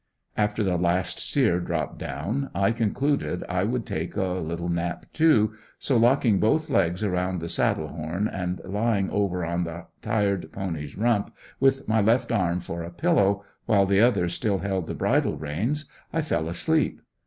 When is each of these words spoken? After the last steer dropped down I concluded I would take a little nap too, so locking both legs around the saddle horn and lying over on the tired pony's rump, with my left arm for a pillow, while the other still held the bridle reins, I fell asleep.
After 0.35 0.63
the 0.63 0.77
last 0.79 1.19
steer 1.19 1.59
dropped 1.59 1.99
down 1.99 2.49
I 2.55 2.71
concluded 2.71 3.43
I 3.47 3.65
would 3.65 3.85
take 3.85 4.15
a 4.15 4.23
little 4.39 4.67
nap 4.67 5.05
too, 5.13 5.53
so 5.77 5.95
locking 5.95 6.39
both 6.39 6.71
legs 6.71 7.03
around 7.03 7.37
the 7.39 7.47
saddle 7.47 7.85
horn 7.89 8.27
and 8.27 8.59
lying 8.65 9.11
over 9.11 9.45
on 9.45 9.63
the 9.63 9.85
tired 10.01 10.51
pony's 10.51 10.97
rump, 10.97 11.35
with 11.59 11.87
my 11.87 12.01
left 12.01 12.31
arm 12.31 12.61
for 12.61 12.81
a 12.81 12.89
pillow, 12.89 13.45
while 13.67 13.85
the 13.85 14.01
other 14.01 14.27
still 14.27 14.57
held 14.57 14.87
the 14.87 14.95
bridle 14.95 15.37
reins, 15.37 15.85
I 16.11 16.23
fell 16.23 16.49
asleep. 16.49 16.99